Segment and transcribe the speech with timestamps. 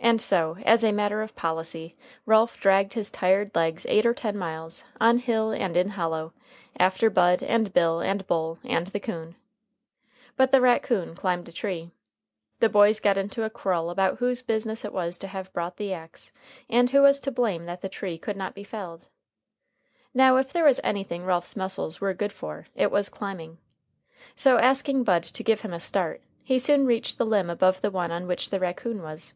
[0.00, 4.38] And so, as a matter of policy, Ralph dragged his tired legs eight or ten
[4.38, 6.32] miles, on hill and in hollow,
[6.78, 9.34] after Bud, and Bill, and Bull, and the coon.
[10.36, 11.90] But the raccoon climbed a tree.
[12.60, 15.92] The boys got into a quarrel about whose business it was to have brought the
[15.92, 16.30] axe,
[16.70, 19.08] and who was to blame that the tree could not be felled.
[20.14, 23.58] Now, if there was anything Ralph's muscles were good for, it was climbing.
[24.36, 27.90] So, asking Bud to give him a start, he soon reached the limb above the
[27.90, 29.34] one on which the raccoon was.